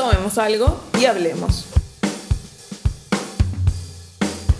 tomemos 0.00 0.38
algo 0.38 0.80
y 0.98 1.04
hablemos. 1.04 1.66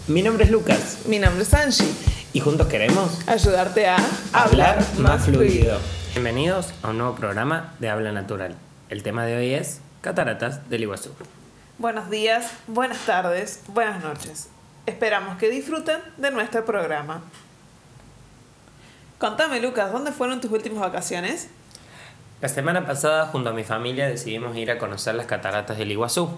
Mi 0.07 0.21
nombre 0.23 0.45
es 0.45 0.51
Lucas 0.51 0.99
Mi 1.07 1.19
nombre 1.19 1.45
es 1.45 1.55
Angie. 1.55 1.87
y 2.35 2.41
juntos 2.41 2.67
queremos 2.67 3.27
Ayudarte 3.27 3.87
a 3.89 3.97
hablar, 4.35 4.85
más 4.99 5.25
fluido. 5.25 5.79
Bienvenidos 6.13 6.75
a 6.83 6.91
un 6.91 6.99
nuevo 6.99 7.15
programa 7.15 7.73
de 7.79 7.89
Habla 7.89 8.13
Natural. 8.13 8.55
El 8.91 9.03
tema 9.03 9.25
de 9.25 9.39
hoy 9.39 9.55
es 9.55 9.81
Cataratas 10.03 10.69
del 10.69 10.83
Iguazú. 10.83 11.11
Buenos 11.79 12.11
días, 12.11 12.51
buenas 12.67 12.99
tardes, 13.07 13.61
buenas 13.69 14.05
noches. 14.05 14.49
Esperamos 14.85 15.39
que 15.39 15.49
disfruten 15.49 16.01
de 16.19 16.31
nuestro 16.33 16.67
programa. 16.67 17.23
Contame, 19.17 19.59
Lucas, 19.61 19.91
¿dónde 19.91 20.13
fueron 20.13 20.43
tus 20.43 20.51
últimas 20.51 20.81
vacaciones? 20.81 21.49
La 22.41 22.49
semana 22.49 22.87
pasada 22.87 23.27
junto 23.27 23.51
a 23.51 23.53
mi 23.53 23.65
familia 23.65 24.09
decidimos 24.09 24.57
ir 24.57 24.71
a 24.71 24.79
conocer 24.79 25.15
las 25.15 25.27
cataratas 25.27 25.77
del 25.77 25.91
Iguazú 25.91 26.31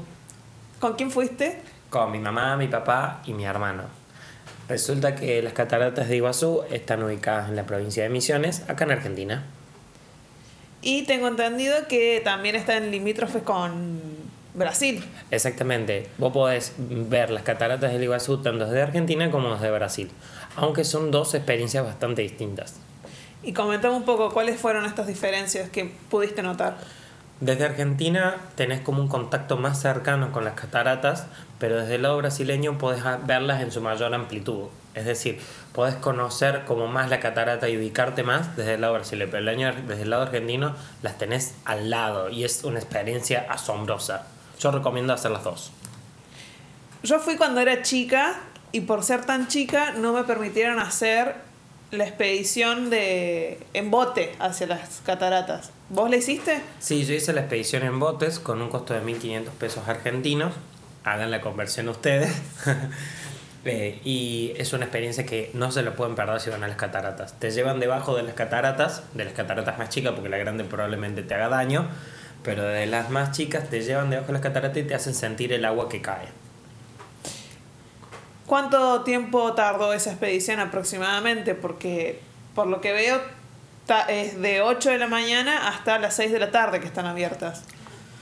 ¿Con 0.81 0.95
quién 0.95 1.13
fuiste? 1.13 1.61
con 1.91 2.11
mi 2.11 2.19
mamá, 2.19 2.57
mi 2.57 2.69
papá 2.69 3.23
y 3.27 3.35
mi 3.35 3.45
hermano. 3.45 3.85
Resulta 4.69 5.15
que 5.15 5.43
las 5.43 5.53
cataratas 5.53 6.09
de 6.09 6.17
Iguazú 6.17 6.63
están 6.73 7.03
ubicadas 7.03 7.51
en 7.51 7.57
la 7.57 7.67
provincia 7.67 8.03
de 8.03 8.09
Misiones, 8.09 8.63
acá 8.67 8.85
en 8.85 8.93
Argentina. 8.93 9.45
Y 10.81 11.03
tengo 11.03 11.29
entendido 11.29 11.87
que 11.87 12.21
también 12.25 12.57
están 12.57 12.91
limítrofes 12.91 13.43
con 13.43 14.01
Brasil. 14.55 15.05
Exactamente, 15.31 16.09
vos 16.19 16.33
podés 16.33 16.73
ver 16.79 17.31
las 17.31 17.43
cataratas 17.43 17.93
del 17.93 18.03
Iguazú 18.03 18.39
tanto 18.39 18.65
desde 18.65 18.83
Argentina 18.83 19.31
como 19.31 19.53
desde 19.53 19.71
Brasil, 19.71 20.11
aunque 20.57 20.85
son 20.85 21.11
dos 21.11 21.35
experiencias 21.35 21.85
bastante 21.85 22.23
distintas. 22.23 22.81
Y 23.43 23.53
comentame 23.53 23.95
un 23.95 24.05
poco 24.05 24.31
cuáles 24.33 24.61
fueron 24.61 24.85
estas 24.85 25.07
diferencias 25.07 25.69
que 25.71 25.93
pudiste 26.11 26.43
notar. 26.43 26.77
Desde 27.41 27.65
Argentina 27.65 28.37
tenés 28.55 28.83
como 28.83 29.03
un 29.03 29.09
contacto 29.09 29.57
más 29.57 29.81
cercano 29.81 30.31
con 30.31 30.45
las 30.45 30.55
cataratas, 30.55 31.27
pero 31.59 31.81
desde 31.81 31.97
el 31.97 32.03
lado 32.03 32.17
brasileño 32.19 32.79
podés 32.79 33.03
verlas 33.27 33.63
en 33.63 33.73
su 33.73 33.81
mayor 33.81 34.15
amplitud. 34.15 34.69
Es 34.95 35.07
decir, 35.07 35.41
podés 35.73 35.97
conocer 35.97 36.65
como 36.67 36.87
más 36.87 37.11
la 37.11 37.19
catarata 37.19 37.69
y 37.69 37.77
ubicarte 37.77 38.23
más 38.23 38.57
desde 38.57 38.75
el 38.75 38.83
lado 38.83 38.95
brasileño, 38.95 39.31
pero 39.33 39.89
desde 39.89 40.03
el 40.03 40.11
lado 40.11 40.23
argentino 40.23 40.77
las 41.03 41.19
tenés 41.19 41.57
al 41.65 41.91
lado 41.91 42.31
y 42.31 42.45
es 42.45 42.63
una 42.63 42.79
experiencia 42.79 43.47
asombrosa. 43.49 44.27
Yo 44.61 44.71
recomiendo 44.71 45.13
hacer 45.13 45.33
las 45.33 45.43
dos. 45.43 45.73
Yo 47.03 47.19
fui 47.19 47.37
cuando 47.37 47.61
era 47.61 47.83
chica 47.83 48.39
y 48.71 48.83
por 48.83 49.03
ser 49.03 49.25
tan 49.25 49.49
chica 49.49 49.95
no 49.95 50.13
me 50.13 50.23
permitieron 50.23 50.79
hacer 50.79 51.35
la 51.93 52.05
expedición 52.05 52.89
de 52.89 53.59
en 53.75 53.91
bote 53.91 54.33
hacia 54.39 54.67
las 54.67 55.03
cataratas. 55.05 55.71
¿Vos 55.91 56.09
la 56.09 56.17
hiciste? 56.17 56.63
Sí, 56.81 57.05
yo 57.05 57.15
hice 57.15 57.35
la 57.35 57.43
expedición 57.43 57.83
en 57.83 58.01
botes 58.01 58.39
con 58.39 58.63
un 58.63 58.71
costo 58.71 58.95
de 58.95 59.03
1.500 59.03 59.51
pesos 59.51 59.87
argentinos. 59.87 60.55
Hagan 61.05 61.31
la 61.31 61.41
conversión 61.41 61.89
ustedes. 61.89 62.35
Eh, 63.65 64.01
y 64.03 64.55
es 64.57 64.73
una 64.73 64.87
experiencia 64.87 65.25
que 65.25 65.53
no 65.55 65.71
se 65.71 65.85
lo 65.85 65.95
pueden 65.95 66.17
perder 66.17 66.41
si 66.41 66.51
van 66.51 66.65
a 66.65 66.67
las 66.67 66.77
cataratas. 66.77 67.39
Te 67.39 67.53
llevan 67.53 67.79
debajo 67.79 68.17
de 68.17 68.25
las 68.25 68.35
cataratas, 68.35 69.05
de 69.15 69.25
las 69.25 69.35
cataratas 69.35 69.79
más 69.79 69.89
chicas, 69.89 70.15
porque 70.15 70.29
la 70.29 70.37
grande 70.37 70.65
probablemente 70.65 71.23
te 71.23 71.35
haga 71.35 71.49
daño, 71.49 71.87
pero 72.43 72.65
de 72.65 72.87
las 72.87 73.11
más 73.11 73.31
chicas 73.31 73.71
te 73.71 73.81
llevan 73.81 74.11
debajo 74.11 74.27
de 74.27 74.33
las 74.33 74.43
cataratas 74.43 74.79
y 74.79 74.83
te 74.83 74.97
hacen 74.97 75.15
sentir 75.15 75.53
el 75.53 75.65
agua 75.65 75.89
que 75.89 76.03
cae. 76.03 76.27
¿Cuánto 78.53 79.01
tiempo 79.01 79.55
tardó 79.55 79.95
esa 79.95 80.11
expedición 80.11 80.61
aproximadamente? 80.61 81.55
Porque 81.55 82.21
por 82.55 82.67
lo 82.67 82.83
que 82.83 82.93
veo 82.93 83.19
es 84.11 84.43
de 84.43 84.61
8 84.61 84.91
de 84.91 84.99
la 84.99 85.07
mañana 85.07 85.69
hasta 85.69 85.99
las 85.99 86.17
6 86.17 86.33
de 86.33 86.39
la 86.39 86.51
tarde 86.51 86.79
que 86.79 86.87
están 86.87 87.07
abiertas. 87.07 87.65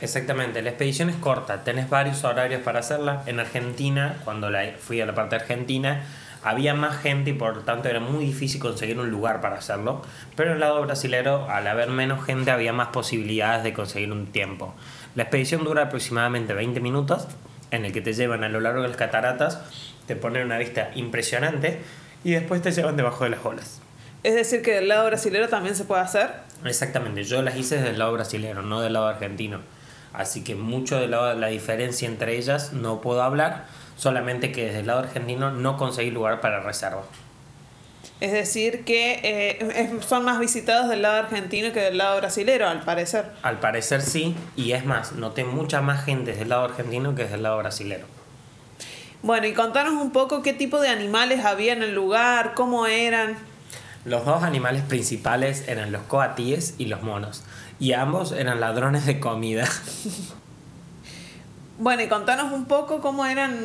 Exactamente, 0.00 0.62
la 0.62 0.68
expedición 0.70 1.10
es 1.10 1.16
corta, 1.16 1.64
tenés 1.64 1.90
varios 1.90 2.22
horarios 2.22 2.62
para 2.62 2.78
hacerla. 2.78 3.24
En 3.26 3.40
Argentina, 3.40 4.20
cuando 4.24 4.50
la, 4.50 4.70
fui 4.78 5.00
a 5.00 5.06
la 5.06 5.16
parte 5.16 5.34
argentina, 5.34 6.04
había 6.44 6.74
más 6.74 6.98
gente 6.98 7.30
y 7.30 7.32
por 7.32 7.56
lo 7.56 7.62
tanto 7.62 7.88
era 7.88 7.98
muy 7.98 8.24
difícil 8.24 8.60
conseguir 8.60 9.00
un 9.00 9.10
lugar 9.10 9.40
para 9.40 9.56
hacerlo. 9.56 10.02
Pero 10.36 10.50
en 10.50 10.54
el 10.54 10.60
lado 10.60 10.80
brasilero, 10.80 11.50
al 11.50 11.66
haber 11.66 11.88
menos 11.88 12.24
gente, 12.24 12.52
había 12.52 12.72
más 12.72 12.90
posibilidades 12.90 13.64
de 13.64 13.72
conseguir 13.72 14.12
un 14.12 14.26
tiempo. 14.26 14.74
La 15.16 15.24
expedición 15.24 15.64
dura 15.64 15.82
aproximadamente 15.82 16.54
20 16.54 16.78
minutos, 16.78 17.26
en 17.70 17.84
el 17.84 17.92
que 17.92 18.00
te 18.00 18.12
llevan 18.12 18.44
a 18.44 18.48
lo 18.48 18.60
largo 18.60 18.82
de 18.82 18.88
las 18.88 18.96
cataratas, 18.96 19.60
te 20.06 20.16
ponen 20.16 20.44
una 20.44 20.58
vista 20.58 20.90
impresionante 20.94 21.80
y 22.24 22.32
después 22.32 22.62
te 22.62 22.72
llevan 22.72 22.96
debajo 22.96 23.24
de 23.24 23.30
las 23.30 23.44
olas. 23.44 23.80
Es 24.22 24.34
decir, 24.34 24.62
que 24.62 24.74
del 24.74 24.88
lado 24.88 25.06
brasilero 25.06 25.48
también 25.48 25.74
se 25.74 25.84
puede 25.84 26.02
hacer. 26.02 26.30
Exactamente, 26.64 27.24
yo 27.24 27.40
las 27.42 27.56
hice 27.56 27.76
desde 27.76 27.90
el 27.90 27.98
lado 27.98 28.12
brasilero, 28.12 28.62
no 28.62 28.80
del 28.80 28.92
lado 28.92 29.06
argentino. 29.06 29.60
Así 30.12 30.44
que 30.44 30.54
mucho 30.54 30.98
de 30.98 31.06
la, 31.06 31.34
la 31.34 31.46
diferencia 31.46 32.08
entre 32.08 32.36
ellas 32.36 32.72
no 32.72 33.00
puedo 33.00 33.22
hablar, 33.22 33.66
solamente 33.96 34.52
que 34.52 34.66
desde 34.66 34.80
el 34.80 34.88
lado 34.88 35.00
argentino 35.00 35.52
no 35.52 35.76
conseguí 35.76 36.10
lugar 36.10 36.40
para 36.40 36.60
reserva. 36.60 37.04
Es 38.20 38.32
decir, 38.32 38.84
que 38.84 39.20
eh, 39.22 39.98
son 40.06 40.24
más 40.24 40.38
visitados 40.38 40.88
del 40.88 41.02
lado 41.02 41.16
argentino 41.16 41.72
que 41.72 41.80
del 41.80 41.96
lado 41.96 42.18
brasilero, 42.18 42.68
al 42.68 42.82
parecer. 42.82 43.24
Al 43.42 43.60
parecer 43.60 44.02
sí, 44.02 44.36
y 44.56 44.72
es 44.72 44.84
más, 44.84 45.12
noté 45.12 45.44
mucha 45.44 45.80
más 45.80 46.04
gente 46.04 46.32
desde 46.32 46.42
el 46.42 46.50
lado 46.50 46.64
argentino 46.64 47.14
que 47.14 47.22
desde 47.22 47.36
el 47.36 47.42
lado 47.42 47.58
brasilero. 47.58 48.06
Bueno, 49.22 49.46
y 49.46 49.54
contanos 49.54 49.94
un 49.94 50.12
poco 50.12 50.42
qué 50.42 50.52
tipo 50.52 50.80
de 50.80 50.88
animales 50.88 51.44
había 51.44 51.72
en 51.72 51.82
el 51.82 51.94
lugar, 51.94 52.52
cómo 52.54 52.86
eran. 52.86 53.36
Los 54.04 54.24
dos 54.24 54.42
animales 54.42 54.82
principales 54.82 55.66
eran 55.66 55.92
los 55.92 56.02
coatíes 56.02 56.74
y 56.76 56.86
los 56.86 57.02
monos, 57.02 57.42
y 57.78 57.94
ambos 57.94 58.32
eran 58.32 58.60
ladrones 58.60 59.06
de 59.06 59.18
comida. 59.18 59.66
Bueno, 61.80 62.02
y 62.02 62.08
contanos 62.08 62.52
un 62.52 62.66
poco 62.66 63.00
cómo 63.00 63.24
eran 63.24 63.58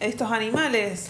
estos 0.00 0.32
animales. 0.32 1.08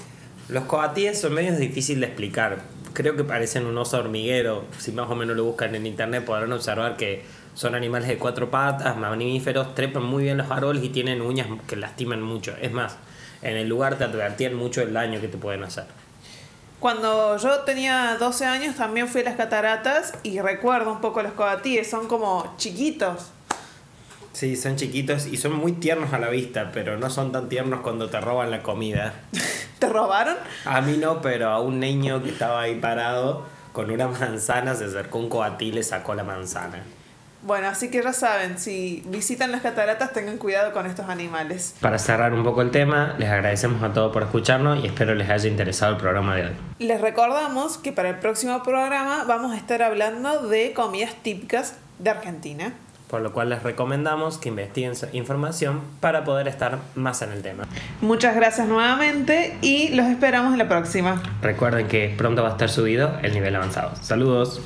Los 0.50 0.64
coatíes 0.64 1.20
son 1.20 1.34
medios 1.34 1.58
difíciles 1.58 2.00
de 2.00 2.06
explicar. 2.06 2.58
Creo 2.92 3.14
que 3.14 3.22
parecen 3.22 3.66
un 3.66 3.78
oso 3.78 3.98
hormiguero. 3.98 4.64
Si 4.78 4.90
más 4.90 5.08
o 5.08 5.14
menos 5.14 5.36
lo 5.36 5.44
buscan 5.44 5.76
en 5.76 5.86
internet 5.86 6.24
podrán 6.24 6.52
observar 6.52 6.96
que 6.96 7.22
son 7.54 7.76
animales 7.76 8.08
de 8.08 8.18
cuatro 8.18 8.50
patas, 8.50 8.96
mamíferos, 8.96 9.76
trepan 9.76 10.02
muy 10.02 10.24
bien 10.24 10.38
los 10.38 10.50
árboles 10.50 10.82
y 10.82 10.88
tienen 10.88 11.22
uñas 11.22 11.46
que 11.68 11.76
lastiman 11.76 12.20
mucho. 12.20 12.52
Es 12.60 12.72
más, 12.72 12.96
en 13.42 13.56
el 13.56 13.68
lugar 13.68 13.96
te 13.96 14.02
advertían 14.02 14.54
mucho 14.54 14.82
el 14.82 14.92
daño 14.92 15.20
que 15.20 15.28
te 15.28 15.38
pueden 15.38 15.62
hacer. 15.62 15.84
Cuando 16.80 17.36
yo 17.36 17.60
tenía 17.60 18.16
12 18.18 18.44
años 18.44 18.74
también 18.74 19.06
fui 19.06 19.20
a 19.20 19.24
las 19.24 19.36
cataratas 19.36 20.14
y 20.24 20.40
recuerdo 20.40 20.90
un 20.90 21.00
poco 21.00 21.22
los 21.22 21.32
coatíes, 21.32 21.88
son 21.88 22.08
como 22.08 22.54
chiquitos. 22.56 23.30
Sí, 24.32 24.56
son 24.56 24.74
chiquitos 24.74 25.26
y 25.26 25.36
son 25.36 25.52
muy 25.52 25.72
tiernos 25.72 26.12
a 26.12 26.18
la 26.18 26.28
vista, 26.28 26.70
pero 26.72 26.96
no 26.98 27.08
son 27.08 27.30
tan 27.30 27.48
tiernos 27.48 27.82
cuando 27.82 28.10
te 28.10 28.20
roban 28.20 28.50
la 28.50 28.64
comida. 28.64 29.14
¿Te 29.80 29.88
robaron? 29.88 30.36
A 30.66 30.80
mí 30.82 30.98
no, 30.98 31.20
pero 31.22 31.48
a 31.48 31.60
un 31.60 31.80
niño 31.80 32.22
que 32.22 32.28
estaba 32.28 32.60
ahí 32.60 32.78
parado 32.78 33.46
con 33.72 33.90
una 33.90 34.08
manzana 34.08 34.74
se 34.74 34.84
acercó 34.84 35.18
un 35.18 35.30
coatí 35.30 35.66
y 35.66 35.72
le 35.72 35.82
sacó 35.82 36.14
la 36.14 36.22
manzana. 36.22 36.82
Bueno, 37.42 37.68
así 37.68 37.90
que 37.90 38.02
ya 38.02 38.12
saben, 38.12 38.58
si 38.58 39.02
visitan 39.06 39.50
las 39.50 39.62
cataratas 39.62 40.12
tengan 40.12 40.36
cuidado 40.36 40.72
con 40.72 40.84
estos 40.84 41.08
animales. 41.08 41.74
Para 41.80 41.98
cerrar 41.98 42.34
un 42.34 42.44
poco 42.44 42.60
el 42.60 42.70
tema, 42.70 43.14
les 43.18 43.30
agradecemos 43.30 43.82
a 43.82 43.94
todos 43.94 44.12
por 44.12 44.22
escucharnos 44.22 44.84
y 44.84 44.86
espero 44.86 45.14
les 45.14 45.30
haya 45.30 45.48
interesado 45.48 45.92
el 45.94 45.98
programa 45.98 46.36
de 46.36 46.48
hoy. 46.48 46.52
Les 46.78 47.00
recordamos 47.00 47.78
que 47.78 47.92
para 47.92 48.10
el 48.10 48.18
próximo 48.18 48.62
programa 48.62 49.24
vamos 49.26 49.52
a 49.52 49.56
estar 49.56 49.82
hablando 49.82 50.46
de 50.48 50.74
comidas 50.74 51.14
típicas 51.22 51.76
de 51.98 52.10
Argentina. 52.10 52.74
Por 53.10 53.22
lo 53.22 53.32
cual 53.32 53.50
les 53.50 53.62
recomendamos 53.62 54.38
que 54.38 54.50
investiguen 54.50 54.92
información 55.12 55.80
para 56.00 56.24
poder 56.24 56.46
estar 56.46 56.78
más 56.94 57.22
en 57.22 57.32
el 57.32 57.42
tema. 57.42 57.64
Muchas 58.00 58.36
gracias 58.36 58.68
nuevamente 58.68 59.58
y 59.62 59.88
los 59.94 60.06
esperamos 60.06 60.52
en 60.52 60.58
la 60.58 60.68
próxima. 60.68 61.20
Recuerden 61.42 61.88
que 61.88 62.14
pronto 62.16 62.42
va 62.42 62.50
a 62.50 62.52
estar 62.52 62.68
subido 62.68 63.18
el 63.22 63.34
nivel 63.34 63.56
avanzado. 63.56 63.92
Saludos. 64.00 64.60